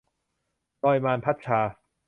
[0.83, 1.59] รอยมาร- พัดชา